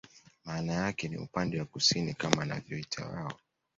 [0.45, 3.33] Maana yake ni upande wa kusini kama wanavyoita wao